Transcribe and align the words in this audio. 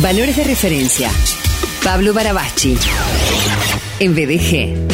Valores 0.00 0.38
de 0.38 0.44
referencia. 0.44 1.10
Pablo 1.84 2.14
Barabachi. 2.14 2.78
En 4.00 4.14
BDG. 4.14 4.88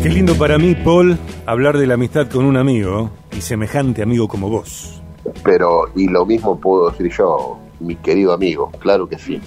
Qué 0.00 0.08
lindo 0.08 0.36
para 0.36 0.58
mí, 0.58 0.76
Paul, 0.76 1.18
hablar 1.44 1.76
de 1.76 1.88
la 1.88 1.94
amistad 1.94 2.28
con 2.30 2.44
un 2.44 2.56
amigo 2.56 3.10
y 3.36 3.40
semejante 3.40 4.00
amigo 4.00 4.28
como 4.28 4.48
vos. 4.48 5.02
Pero, 5.42 5.90
y 5.96 6.06
lo 6.06 6.24
mismo 6.24 6.60
puedo 6.60 6.88
decir 6.88 7.10
yo, 7.18 7.58
mi 7.80 7.96
querido 7.96 8.32
amigo, 8.32 8.70
claro 8.78 9.08
que 9.08 9.18
sí. 9.18 9.40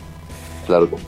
Claro 0.67 0.89
que 0.89 0.97
sí. 0.97 1.03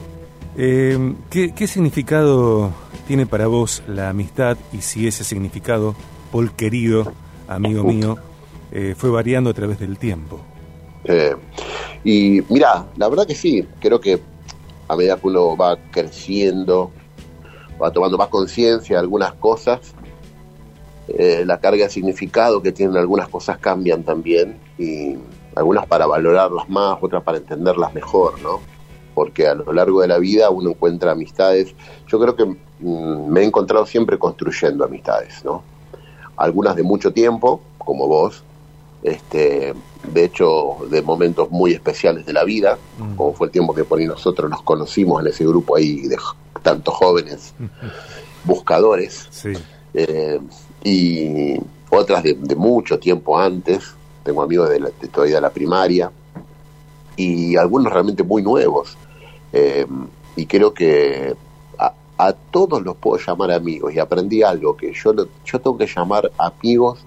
Eh, 0.56 1.14
¿qué, 1.30 1.54
¿Qué 1.54 1.68
significado 1.68 2.72
tiene 3.06 3.26
para 3.26 3.48
vos 3.48 3.84
la 3.86 4.10
amistad 4.10 4.58
y 4.72 4.82
si 4.82 5.08
ese 5.08 5.26
significado, 5.26 5.94
Paul 6.32 6.54
querido, 6.54 7.12
amigo 7.50 7.84
mío, 7.84 8.18
eh, 8.72 8.96
fue 8.98 9.10
variando 9.10 9.50
a 9.50 9.54
través 9.54 9.78
del 9.78 9.98
tiempo? 9.98 10.40
Eh, 11.06 11.36
y 12.04 12.42
mira, 12.50 12.86
la 12.98 13.10
verdad 13.10 13.26
que 13.26 13.36
sí, 13.36 13.68
creo 13.80 14.00
que 14.00 14.20
a 14.88 14.96
medida 14.96 15.18
que 15.18 15.28
uno 15.28 15.56
va 15.56 15.78
creciendo, 15.92 16.92
va 17.82 17.92
tomando 17.92 18.18
más 18.18 18.28
conciencia 18.28 18.98
de 18.98 19.00
algunas 19.00 19.34
cosas, 19.34 19.94
eh, 21.08 21.44
la 21.46 21.60
carga 21.60 21.86
de 21.86 21.90
significado 21.90 22.62
que 22.62 22.72
tienen 22.72 22.98
algunas 22.98 23.28
cosas 23.28 23.58
cambian 23.58 24.04
también, 24.04 24.60
y 24.78 25.16
algunas 25.56 25.86
para 25.86 26.06
valorarlas 26.06 26.70
más, 26.70 26.98
otras 27.02 27.24
para 27.24 27.38
entenderlas 27.38 27.94
mejor, 27.94 28.42
¿no? 28.42 28.60
Porque 29.14 29.48
a 29.48 29.56
lo 29.56 29.74
largo 29.74 30.02
de 30.02 30.08
la 30.08 30.18
vida 30.20 30.50
uno 30.50 30.72
encuentra 30.72 31.12
amistades, 31.12 31.76
yo 32.08 32.20
creo 32.20 32.36
que 32.36 32.46
mm, 32.46 33.28
me 33.28 33.42
he 33.42 33.44
encontrado 33.44 33.86
siempre 33.86 34.18
construyendo 34.18 34.86
amistades, 34.86 35.44
¿no? 35.44 35.64
Algunas 36.38 36.76
de 36.76 36.84
mucho 36.84 37.12
tiempo, 37.12 37.62
como 37.78 38.08
vos, 38.08 38.44
este, 39.04 39.74
de 40.12 40.24
hecho, 40.26 40.78
de 40.90 41.02
momentos 41.02 41.50
muy 41.52 41.74
especiales 41.74 42.26
de 42.26 42.34
la 42.34 42.44
vida, 42.44 42.78
Mm. 43.00 43.16
como 43.16 43.34
fue 43.34 43.48
el 43.48 43.52
tiempo 43.52 43.74
que 43.74 43.84
por 43.84 44.00
ahí 44.00 44.06
nosotros 44.06 44.50
nos 44.50 44.62
conocimos 44.62 45.22
en 45.22 45.28
ese 45.28 45.46
grupo 45.46 45.76
ahí 45.76 46.02
de 46.08 46.18
tantos 46.62 46.94
jóvenes 46.96 47.54
buscadores, 48.44 49.28
Sí. 49.32 49.54
eh, 49.94 50.40
y 50.84 51.56
otras 51.90 52.24
de, 52.24 52.34
de 52.36 52.56
mucho 52.56 52.98
tiempo 53.00 53.38
antes, 53.38 53.94
tengo 54.24 54.42
amigos 54.42 54.70
de, 54.70 54.80
la, 54.80 54.90
de 55.02 55.08
todavía 55.08 55.36
de 55.36 55.42
la 55.42 55.50
primaria, 55.50 56.12
y 57.16 57.56
algunos 57.56 57.92
realmente 57.92 58.24
muy 58.24 58.42
nuevos, 58.42 58.98
eh, 59.54 59.86
y 60.36 60.46
creo 60.46 60.74
que 60.74 61.36
a, 61.78 61.94
a 62.18 62.34
todos 62.34 62.82
los 62.84 62.96
puedo 62.98 63.18
llamar 63.24 63.52
amigos, 63.52 63.94
y 63.94 64.00
aprendí 64.00 64.42
algo, 64.44 64.76
que 64.78 64.94
yo, 64.94 65.14
lo- 65.14 65.28
yo 65.46 65.60
tengo 65.60 65.78
que 65.78 65.88
llamar 65.88 66.32
amigos 66.38 67.00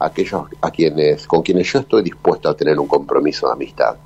aquellos 0.00 0.44
a 0.60 0.70
quienes, 0.70 1.26
con 1.26 1.42
quienes 1.42 1.72
yo 1.72 1.80
estoy 1.80 2.02
dispuesto 2.02 2.48
a 2.48 2.54
tener 2.54 2.78
un 2.80 2.88
compromiso 2.88 3.46
de 3.46 3.52
amistad. 3.52 3.96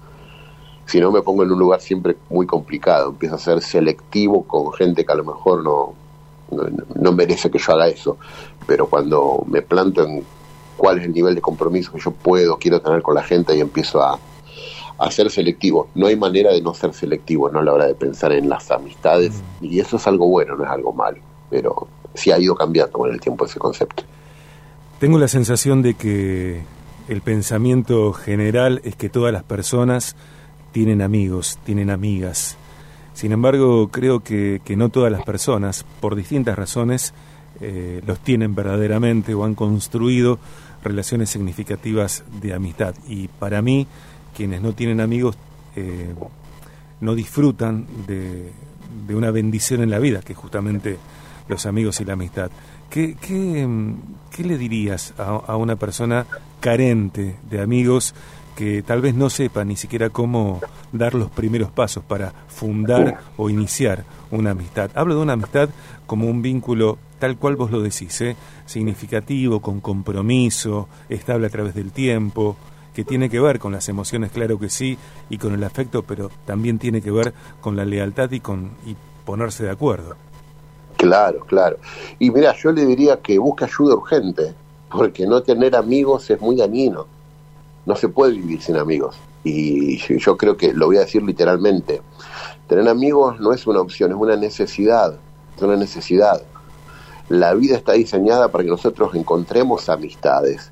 Si 0.86 1.00
no 1.00 1.10
me 1.10 1.22
pongo 1.22 1.44
en 1.44 1.52
un 1.52 1.58
lugar 1.58 1.80
siempre 1.80 2.16
muy 2.28 2.46
complicado, 2.46 3.10
empiezo 3.10 3.36
a 3.36 3.38
ser 3.38 3.62
selectivo 3.62 4.44
con 4.44 4.72
gente 4.72 5.06
que 5.06 5.12
a 5.12 5.16
lo 5.16 5.24
mejor 5.24 5.62
no, 5.62 5.94
no, 6.50 6.64
no 6.94 7.12
merece 7.12 7.50
que 7.50 7.58
yo 7.58 7.72
haga 7.72 7.88
eso, 7.88 8.18
pero 8.66 8.86
cuando 8.86 9.44
me 9.46 9.62
planto 9.62 10.04
en 10.04 10.24
cuál 10.76 10.98
es 10.98 11.04
el 11.04 11.12
nivel 11.12 11.34
de 11.34 11.40
compromiso 11.40 11.92
que 11.92 12.00
yo 12.00 12.10
puedo, 12.10 12.58
quiero 12.58 12.80
tener 12.80 13.00
con 13.00 13.14
la 13.14 13.22
gente 13.22 13.56
y 13.56 13.60
empiezo 13.60 14.02
a, 14.02 14.18
a 14.98 15.10
ser 15.10 15.30
selectivo. 15.30 15.88
No 15.94 16.06
hay 16.06 16.16
manera 16.16 16.52
de 16.52 16.60
no 16.60 16.74
ser 16.74 16.92
selectivo 16.92 17.48
¿no? 17.50 17.60
a 17.60 17.62
la 17.62 17.72
hora 17.72 17.86
de 17.86 17.94
pensar 17.94 18.32
en 18.32 18.48
las 18.48 18.70
amistades 18.70 19.42
y 19.60 19.80
eso 19.80 19.96
es 19.96 20.06
algo 20.06 20.26
bueno, 20.28 20.56
no 20.56 20.64
es 20.64 20.70
algo 20.70 20.92
malo, 20.92 21.18
pero 21.50 21.88
sí 22.14 22.30
ha 22.30 22.38
ido 22.38 22.54
cambiando 22.54 22.92
con 22.92 23.12
el 23.12 23.20
tiempo 23.20 23.44
ese 23.46 23.58
concepto. 23.58 24.02
Tengo 25.04 25.18
la 25.18 25.28
sensación 25.28 25.82
de 25.82 25.92
que 25.92 26.62
el 27.10 27.20
pensamiento 27.20 28.14
general 28.14 28.80
es 28.84 28.96
que 28.96 29.10
todas 29.10 29.34
las 29.34 29.42
personas 29.42 30.16
tienen 30.72 31.02
amigos, 31.02 31.58
tienen 31.62 31.90
amigas. 31.90 32.56
Sin 33.12 33.30
embargo, 33.32 33.88
creo 33.88 34.20
que, 34.20 34.62
que 34.64 34.76
no 34.76 34.88
todas 34.88 35.12
las 35.12 35.22
personas, 35.22 35.84
por 36.00 36.16
distintas 36.16 36.56
razones, 36.56 37.12
eh, 37.60 38.00
los 38.06 38.18
tienen 38.20 38.54
verdaderamente 38.54 39.34
o 39.34 39.44
han 39.44 39.54
construido 39.54 40.38
relaciones 40.82 41.28
significativas 41.28 42.24
de 42.40 42.54
amistad. 42.54 42.94
Y 43.06 43.28
para 43.28 43.60
mí, 43.60 43.86
quienes 44.34 44.62
no 44.62 44.72
tienen 44.72 45.02
amigos 45.02 45.36
eh, 45.76 46.14
no 47.02 47.14
disfrutan 47.14 47.86
de, 48.06 48.52
de 49.06 49.14
una 49.14 49.30
bendición 49.30 49.82
en 49.82 49.90
la 49.90 49.98
vida, 49.98 50.22
que 50.22 50.32
justamente 50.32 50.96
los 51.48 51.66
amigos 51.66 52.00
y 52.00 52.04
la 52.04 52.14
amistad. 52.14 52.50
¿Qué, 52.90 53.16
qué, 53.20 53.66
mm, 53.66 53.96
qué 54.30 54.44
le 54.44 54.58
dirías 54.58 55.14
a, 55.18 55.36
a 55.46 55.56
una 55.56 55.76
persona 55.76 56.26
carente 56.60 57.36
de 57.50 57.60
amigos 57.60 58.14
que 58.56 58.82
tal 58.82 59.00
vez 59.00 59.14
no 59.14 59.30
sepa 59.30 59.64
ni 59.64 59.76
siquiera 59.76 60.10
cómo 60.10 60.60
dar 60.92 61.14
los 61.14 61.30
primeros 61.30 61.70
pasos 61.70 62.04
para 62.04 62.32
fundar 62.48 63.20
o 63.36 63.50
iniciar 63.50 64.04
una 64.30 64.50
amistad? 64.50 64.90
Hablo 64.94 65.16
de 65.16 65.22
una 65.22 65.32
amistad 65.32 65.70
como 66.06 66.26
un 66.28 66.42
vínculo 66.42 66.98
tal 67.18 67.38
cual 67.38 67.56
vos 67.56 67.70
lo 67.70 67.80
decís, 67.80 68.20
¿eh? 68.20 68.36
significativo, 68.66 69.60
con 69.60 69.80
compromiso, 69.80 70.88
estable 71.08 71.46
a 71.46 71.50
través 71.50 71.74
del 71.74 71.90
tiempo, 71.90 72.56
que 72.94 73.04
tiene 73.04 73.30
que 73.30 73.40
ver 73.40 73.58
con 73.58 73.72
las 73.72 73.88
emociones, 73.88 74.30
claro 74.30 74.58
que 74.58 74.68
sí, 74.68 74.98
y 75.30 75.38
con 75.38 75.54
el 75.54 75.64
afecto, 75.64 76.02
pero 76.02 76.30
también 76.44 76.78
tiene 76.78 77.00
que 77.00 77.10
ver 77.10 77.32
con 77.60 77.76
la 77.76 77.84
lealtad 77.84 78.30
y 78.30 78.40
con 78.40 78.72
y 78.86 78.94
ponerse 79.24 79.64
de 79.64 79.70
acuerdo. 79.70 80.16
Claro, 81.04 81.40
claro. 81.46 81.76
Y 82.18 82.30
mira, 82.30 82.54
yo 82.56 82.72
le 82.72 82.86
diría 82.86 83.20
que 83.20 83.38
busque 83.38 83.64
ayuda 83.66 83.94
urgente, 83.94 84.54
porque 84.90 85.26
no 85.26 85.42
tener 85.42 85.76
amigos 85.76 86.30
es 86.30 86.40
muy 86.40 86.56
dañino. 86.56 87.06
No 87.84 87.94
se 87.94 88.08
puede 88.08 88.32
vivir 88.32 88.62
sin 88.62 88.76
amigos. 88.76 89.16
Y 89.44 89.98
yo- 89.98 90.36
creo 90.38 90.56
que 90.56 90.72
lo 90.72 90.86
voy 90.86 90.96
a 90.96 91.00
decir 91.00 91.22
literalmente. 91.22 92.00
Tener 92.66 92.88
amigos 92.88 93.38
no 93.38 93.52
es 93.52 93.66
una 93.66 93.80
opción, 93.82 94.12
es 94.12 94.16
una 94.16 94.36
necesidad. 94.36 95.14
Es 95.54 95.62
una 95.62 95.76
necesidad. 95.76 96.40
La 97.28 97.52
vida 97.52 97.76
está 97.76 97.92
diseñada 97.92 98.48
para 98.48 98.64
que 98.64 98.70
nosotros 98.70 99.14
encontremos 99.14 99.90
amistades. 99.90 100.70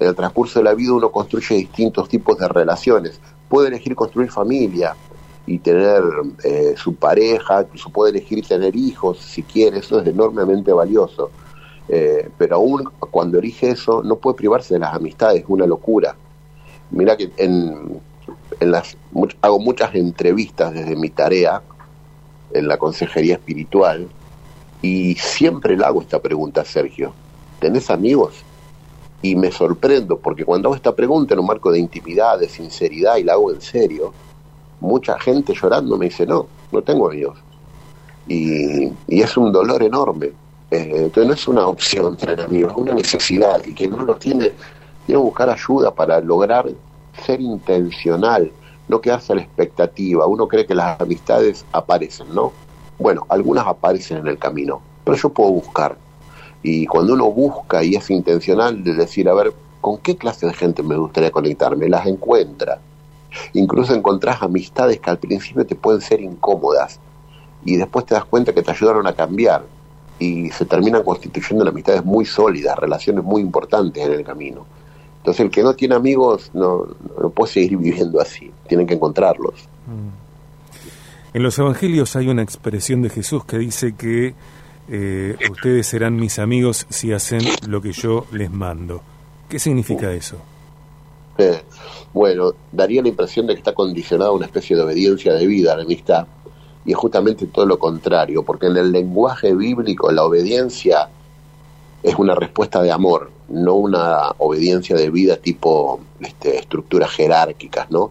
En 0.00 0.08
el 0.08 0.16
transcurso 0.16 0.58
de 0.58 0.64
la 0.64 0.74
vida 0.74 0.92
uno 0.94 1.12
construye 1.12 1.54
distintos 1.54 2.08
tipos 2.08 2.36
de 2.38 2.48
relaciones. 2.48 3.20
Puede 3.48 3.68
elegir 3.68 3.94
construir 3.94 4.32
familia 4.32 4.96
y 5.46 5.58
tener 5.58 6.02
eh, 6.44 6.74
su 6.76 6.94
pareja, 6.94 7.62
incluso 7.62 7.90
puede 7.90 8.10
elegir 8.12 8.46
tener 8.46 8.76
hijos 8.76 9.18
si 9.18 9.42
quiere, 9.42 9.78
eso 9.78 10.00
es 10.00 10.06
enormemente 10.06 10.72
valioso. 10.72 11.30
Eh, 11.88 12.28
pero 12.38 12.56
aún 12.56 12.84
cuando 13.10 13.38
elige 13.38 13.70
eso, 13.70 14.02
no 14.04 14.16
puede 14.16 14.36
privarse 14.36 14.74
de 14.74 14.80
las 14.80 14.94
amistades, 14.94 15.42
es 15.42 15.48
una 15.48 15.66
locura. 15.66 16.14
Mira 16.90 17.16
que 17.16 17.30
en, 17.36 18.00
las, 18.60 18.96
hago 19.42 19.58
muchas 19.58 19.94
entrevistas 19.94 20.72
desde 20.72 20.94
mi 20.94 21.10
tarea 21.10 21.62
en 22.52 22.68
la 22.68 22.78
consejería 22.78 23.34
espiritual 23.34 24.08
y 24.82 25.14
siempre 25.16 25.76
le 25.76 25.84
hago 25.84 26.02
esta 26.02 26.20
pregunta 26.20 26.60
a 26.60 26.64
Sergio. 26.64 27.12
¿Tenés 27.58 27.90
amigos? 27.90 28.34
Y 29.22 29.34
me 29.34 29.52
sorprendo 29.52 30.18
porque 30.18 30.44
cuando 30.44 30.68
hago 30.68 30.76
esta 30.76 30.94
pregunta 30.94 31.34
en 31.34 31.40
un 31.40 31.46
marco 31.46 31.72
de 31.72 31.78
intimidad, 31.78 32.38
de 32.38 32.48
sinceridad 32.48 33.16
y 33.16 33.24
la 33.24 33.32
hago 33.32 33.52
en 33.52 33.60
serio, 33.60 34.12
mucha 34.80 35.18
gente 35.18 35.54
llorando 35.54 35.96
me 35.96 36.06
dice, 36.06 36.26
no, 36.26 36.46
no 36.72 36.82
tengo 36.82 37.08
amigos. 37.08 37.38
Y, 38.28 38.84
y 39.08 39.22
es 39.22 39.36
un 39.36 39.52
dolor 39.52 39.82
enorme. 39.82 40.32
Eh, 40.70 40.92
entonces 40.94 41.26
no 41.26 41.34
es 41.34 41.48
una 41.48 41.66
opción 41.66 42.16
tener 42.16 42.40
amigos, 42.40 42.72
es 42.72 42.78
una 42.78 42.94
necesidad 42.94 43.60
y 43.66 43.74
que 43.74 43.88
no 43.88 44.04
lo 44.04 44.14
tiene, 44.16 44.52
tiene 45.06 45.06
que 45.06 45.16
buscar 45.16 45.50
ayuda 45.50 45.92
para 45.92 46.20
lograr 46.20 46.70
ser 47.24 47.40
intencional, 47.40 48.52
no 48.88 49.00
quedarse 49.00 49.32
a 49.32 49.36
la 49.36 49.42
expectativa. 49.42 50.26
Uno 50.26 50.46
cree 50.46 50.66
que 50.66 50.74
las 50.74 51.00
amistades 51.00 51.64
aparecen, 51.72 52.32
¿no? 52.32 52.52
Bueno, 52.98 53.26
algunas 53.28 53.66
aparecen 53.66 54.18
en 54.18 54.28
el 54.28 54.38
camino, 54.38 54.80
pero 55.04 55.16
yo 55.16 55.30
puedo 55.30 55.50
buscar. 55.50 55.96
Y 56.62 56.86
cuando 56.86 57.14
uno 57.14 57.30
busca 57.30 57.82
y 57.82 57.94
es 57.94 58.10
intencional 58.10 58.84
de 58.84 58.94
decir, 58.94 59.28
a 59.28 59.34
ver, 59.34 59.52
¿con 59.80 59.98
qué 59.98 60.16
clase 60.16 60.46
de 60.46 60.52
gente 60.52 60.82
me 60.82 60.96
gustaría 60.96 61.30
conectarme? 61.30 61.88
Las 61.88 62.06
encuentra. 62.06 62.78
Incluso 63.54 63.94
encontrás 63.94 64.42
amistades 64.42 65.00
que 65.00 65.10
al 65.10 65.18
principio 65.18 65.66
te 65.66 65.74
pueden 65.74 66.00
ser 66.00 66.20
incómodas 66.20 67.00
y 67.64 67.76
después 67.76 68.06
te 68.06 68.14
das 68.14 68.24
cuenta 68.24 68.52
que 68.52 68.62
te 68.62 68.70
ayudaron 68.70 69.06
a 69.06 69.12
cambiar 69.12 69.64
y 70.18 70.50
se 70.50 70.66
terminan 70.66 71.02
constituyendo 71.02 71.64
en 71.64 71.68
amistades 71.68 72.04
muy 72.04 72.26
sólidas, 72.26 72.76
relaciones 72.78 73.24
muy 73.24 73.40
importantes 73.40 74.06
en 74.06 74.12
el 74.12 74.24
camino. 74.24 74.66
Entonces 75.18 75.44
el 75.44 75.50
que 75.50 75.62
no 75.62 75.74
tiene 75.74 75.94
amigos 75.94 76.50
no, 76.54 76.86
no 77.20 77.30
puede 77.30 77.52
seguir 77.52 77.76
viviendo 77.76 78.20
así, 78.20 78.50
tienen 78.68 78.86
que 78.86 78.94
encontrarlos. 78.94 79.54
En 81.32 81.42
los 81.42 81.58
evangelios 81.58 82.16
hay 82.16 82.28
una 82.28 82.42
expresión 82.42 83.02
de 83.02 83.10
Jesús 83.10 83.44
que 83.44 83.58
dice 83.58 83.94
que 83.94 84.34
eh, 84.88 85.36
ustedes 85.50 85.86
serán 85.86 86.16
mis 86.16 86.38
amigos 86.38 86.86
si 86.88 87.12
hacen 87.12 87.40
lo 87.68 87.80
que 87.80 87.92
yo 87.92 88.26
les 88.32 88.50
mando. 88.50 89.02
¿Qué 89.48 89.58
significa 89.58 90.10
eso? 90.12 90.36
Bueno, 92.12 92.52
daría 92.72 93.02
la 93.02 93.08
impresión 93.08 93.46
de 93.46 93.54
que 93.54 93.58
está 93.58 93.72
condicionada 93.72 94.30
a 94.30 94.34
una 94.34 94.46
especie 94.46 94.76
de 94.76 94.82
obediencia 94.82 95.32
de 95.32 95.46
vida, 95.46 95.76
la 95.76 95.82
amistad, 95.82 96.26
y 96.84 96.92
es 96.92 96.96
justamente 96.96 97.46
todo 97.46 97.66
lo 97.66 97.78
contrario, 97.78 98.42
porque 98.42 98.66
en 98.66 98.76
el 98.76 98.90
lenguaje 98.90 99.54
bíblico 99.54 100.10
la 100.10 100.24
obediencia 100.24 101.08
es 102.02 102.14
una 102.16 102.34
respuesta 102.34 102.82
de 102.82 102.90
amor, 102.90 103.30
no 103.48 103.74
una 103.74 104.32
obediencia 104.38 104.96
de 104.96 105.10
vida 105.10 105.36
tipo 105.36 106.00
este, 106.20 106.58
estructuras 106.58 107.10
jerárquicas, 107.10 107.90
¿no? 107.90 108.10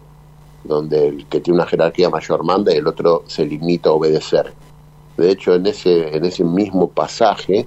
donde 0.64 1.08
el 1.08 1.26
que 1.26 1.40
tiene 1.40 1.58
una 1.58 1.66
jerarquía 1.66 2.10
mayor 2.10 2.44
manda 2.44 2.72
y 2.72 2.76
el 2.76 2.86
otro 2.86 3.24
se 3.26 3.44
limita 3.44 3.90
a 3.90 3.92
obedecer. 3.92 4.52
De 5.16 5.30
hecho, 5.30 5.54
en 5.54 5.66
ese, 5.66 6.16
en 6.16 6.24
ese 6.24 6.44
mismo 6.44 6.88
pasaje, 6.88 7.66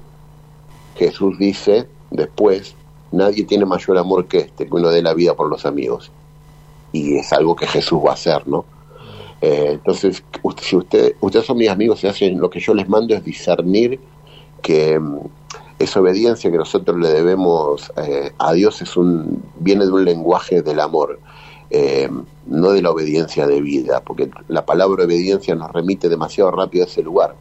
Jesús 0.95 1.37
dice 1.37 1.87
después, 2.11 2.75
nadie 3.13 3.45
tiene 3.45 3.65
mayor 3.65 3.97
amor 3.97 4.25
que 4.25 4.39
este, 4.39 4.65
que 4.67 4.75
uno 4.75 4.89
dé 4.89 5.01
la 5.01 5.13
vida 5.13 5.35
por 5.35 5.47
los 5.49 5.65
amigos. 5.65 6.11
Y 6.91 7.15
es 7.15 7.31
algo 7.31 7.55
que 7.55 7.67
Jesús 7.67 7.99
va 8.05 8.11
a 8.11 8.13
hacer, 8.13 8.47
¿no? 8.47 8.65
Eh, 9.41 9.71
entonces, 9.73 10.23
si 10.61 10.75
usted, 10.75 11.15
ustedes 11.21 11.45
son 11.45 11.57
mis 11.57 11.69
amigos, 11.69 11.99
se 11.99 12.07
hacen, 12.07 12.39
lo 12.39 12.49
que 12.49 12.59
yo 12.59 12.73
les 12.73 12.87
mando 12.87 13.13
es 13.13 13.23
discernir 13.23 13.99
que 14.61 14.99
mm, 14.99 15.19
esa 15.79 15.99
obediencia 15.99 16.49
que 16.49 16.57
nosotros 16.57 16.97
le 16.97 17.09
debemos 17.09 17.91
eh, 17.97 18.31
a 18.37 18.53
Dios 18.53 18.81
es 18.81 18.95
un, 18.95 19.43
viene 19.59 19.85
de 19.85 19.91
un 19.91 20.05
lenguaje 20.05 20.61
del 20.61 20.79
amor, 20.79 21.19
eh, 21.69 22.09
no 22.47 22.71
de 22.71 22.81
la 22.81 22.91
obediencia 22.91 23.45
de 23.47 23.61
vida, 23.61 24.01
porque 24.01 24.29
la 24.47 24.65
palabra 24.65 25.05
obediencia 25.05 25.55
nos 25.55 25.71
remite 25.71 26.09
demasiado 26.09 26.51
rápido 26.51 26.85
a 26.85 26.87
ese 26.87 27.03
lugar. 27.03 27.35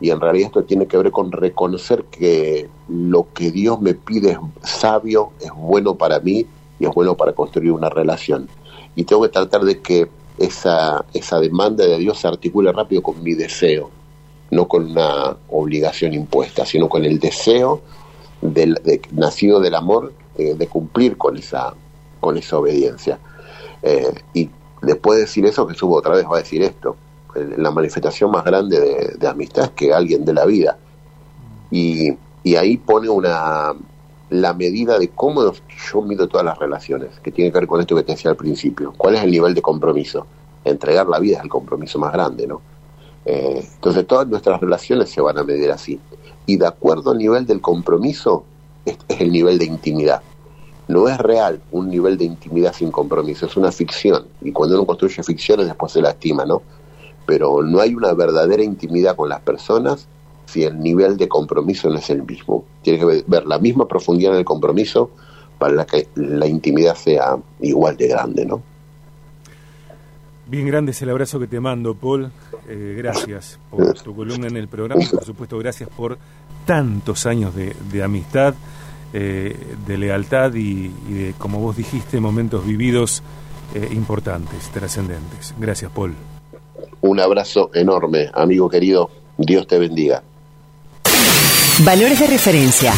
Y 0.00 0.10
en 0.10 0.20
realidad 0.20 0.48
esto 0.48 0.64
tiene 0.64 0.86
que 0.86 0.98
ver 0.98 1.10
con 1.10 1.32
reconocer 1.32 2.04
que 2.04 2.68
lo 2.88 3.32
que 3.32 3.50
Dios 3.50 3.80
me 3.80 3.94
pide 3.94 4.32
es 4.32 4.38
sabio, 4.62 5.32
es 5.40 5.50
bueno 5.54 5.96
para 5.96 6.20
mí 6.20 6.46
y 6.78 6.84
es 6.84 6.94
bueno 6.94 7.16
para 7.16 7.32
construir 7.32 7.72
una 7.72 7.88
relación. 7.88 8.48
Y 8.94 9.04
tengo 9.04 9.22
que 9.22 9.28
tratar 9.28 9.62
de 9.62 9.80
que 9.80 10.08
esa, 10.38 11.04
esa 11.14 11.40
demanda 11.40 11.84
de 11.84 11.98
Dios 11.98 12.18
se 12.18 12.28
articule 12.28 12.72
rápido 12.72 13.02
con 13.02 13.22
mi 13.22 13.34
deseo, 13.34 13.90
no 14.50 14.68
con 14.68 14.90
una 14.90 15.36
obligación 15.48 16.14
impuesta, 16.14 16.64
sino 16.64 16.88
con 16.88 17.04
el 17.04 17.18
deseo 17.18 17.80
del, 18.40 18.80
nacido 19.12 19.60
del 19.60 19.74
amor 19.74 20.12
eh, 20.36 20.54
de 20.54 20.66
cumplir 20.66 21.16
con 21.16 21.36
esa, 21.36 21.74
con 22.20 22.36
esa 22.36 22.58
obediencia. 22.58 23.18
Eh, 23.82 24.12
y 24.34 24.50
después 24.82 25.16
de 25.16 25.22
decir 25.22 25.46
eso, 25.46 25.66
Jesús 25.66 25.88
otra 25.92 26.14
vez 26.14 26.26
va 26.26 26.36
a 26.36 26.40
decir 26.40 26.62
esto, 26.62 26.96
la 27.34 27.70
manifestación 27.70 28.30
más 28.30 28.44
grande 28.44 29.16
de, 29.18 29.28
amistad 29.28 29.64
es 29.64 29.70
que 29.70 29.92
alguien 29.92 30.24
de 30.24 30.32
la 30.32 30.44
vida. 30.46 30.78
Y, 31.70 32.12
y 32.46 32.54
ahí 32.54 32.76
pone 32.76 33.08
una, 33.08 33.74
la 34.30 34.54
medida 34.54 35.00
de 35.00 35.08
cómo 35.08 35.52
yo 35.52 36.02
mido 36.02 36.28
todas 36.28 36.46
las 36.46 36.56
relaciones, 36.56 37.18
que 37.18 37.32
tiene 37.32 37.50
que 37.50 37.58
ver 37.58 37.66
con 37.66 37.80
esto 37.80 37.96
que 37.96 38.04
te 38.04 38.12
decía 38.12 38.30
al 38.30 38.36
principio. 38.36 38.94
¿Cuál 38.96 39.16
es 39.16 39.24
el 39.24 39.32
nivel 39.32 39.52
de 39.52 39.60
compromiso? 39.60 40.28
Entregar 40.64 41.08
la 41.08 41.18
vida 41.18 41.38
es 41.38 41.42
el 41.42 41.48
compromiso 41.48 41.98
más 41.98 42.12
grande, 42.12 42.46
¿no? 42.46 42.62
Eh, 43.24 43.68
entonces 43.74 44.06
todas 44.06 44.28
nuestras 44.28 44.60
relaciones 44.60 45.10
se 45.10 45.20
van 45.20 45.36
a 45.38 45.42
medir 45.42 45.72
así. 45.72 45.98
Y 46.46 46.56
de 46.56 46.68
acuerdo 46.68 47.10
al 47.10 47.18
nivel 47.18 47.46
del 47.46 47.60
compromiso, 47.60 48.44
es, 48.84 48.96
es 49.08 49.20
el 49.20 49.32
nivel 49.32 49.58
de 49.58 49.64
intimidad. 49.64 50.22
No 50.86 51.08
es 51.08 51.18
real 51.18 51.60
un 51.72 51.88
nivel 51.88 52.16
de 52.16 52.26
intimidad 52.26 52.72
sin 52.72 52.92
compromiso, 52.92 53.46
es 53.46 53.56
una 53.56 53.72
ficción. 53.72 54.24
Y 54.40 54.52
cuando 54.52 54.76
uno 54.76 54.86
construye 54.86 55.20
ficciones 55.24 55.66
después 55.66 55.90
se 55.90 56.00
lastima, 56.00 56.44
¿no? 56.44 56.62
Pero 57.26 57.64
no 57.64 57.80
hay 57.80 57.92
una 57.92 58.12
verdadera 58.12 58.62
intimidad 58.62 59.16
con 59.16 59.30
las 59.30 59.40
personas 59.40 60.06
si 60.46 60.64
el 60.64 60.78
nivel 60.80 61.16
de 61.16 61.28
compromiso 61.28 61.90
no 61.90 61.98
es 61.98 62.08
el 62.10 62.22
mismo. 62.22 62.64
Tiene 62.82 62.98
que 62.98 63.24
ver 63.26 63.46
la 63.46 63.58
misma 63.58 63.86
profundidad 63.86 64.32
en 64.32 64.38
el 64.38 64.44
compromiso 64.44 65.10
para 65.58 65.84
que 65.84 66.08
la 66.14 66.46
intimidad 66.46 66.94
sea 66.94 67.36
igual 67.60 67.96
de 67.96 68.08
grande, 68.08 68.46
¿no? 68.46 68.62
Bien 70.48 70.66
grande 70.66 70.92
es 70.92 71.02
el 71.02 71.10
abrazo 71.10 71.40
que 71.40 71.48
te 71.48 71.58
mando, 71.58 71.94
Paul. 71.94 72.30
Eh, 72.68 72.94
gracias 72.96 73.58
por 73.68 73.94
tu 73.94 74.14
columna 74.14 74.46
en 74.46 74.56
el 74.56 74.68
programa 74.68 75.02
y, 75.02 75.06
por 75.06 75.24
supuesto, 75.24 75.58
gracias 75.58 75.88
por 75.88 76.18
tantos 76.64 77.26
años 77.26 77.52
de, 77.54 78.02
amistad, 78.02 78.54
eh, 79.12 79.56
de 79.86 79.98
lealtad 79.98 80.54
y, 80.54 80.88
de, 81.08 81.34
como 81.38 81.58
vos 81.58 81.76
dijiste, 81.76 82.20
momentos 82.20 82.64
vividos 82.64 83.24
eh, 83.74 83.88
importantes, 83.92 84.68
trascendentes. 84.70 85.52
Gracias, 85.58 85.90
Paul. 85.90 86.14
Un 87.00 87.18
abrazo 87.18 87.70
enorme, 87.74 88.30
amigo 88.32 88.68
querido. 88.68 89.10
Dios 89.36 89.66
te 89.66 89.78
bendiga. 89.78 90.22
Valores 91.84 92.18
de 92.18 92.26
referencia. 92.26 92.92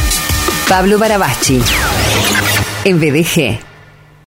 Pablo 0.69 0.98
Barabachi. 0.98 1.60
En 2.84 3.00
BDG. 3.00 3.68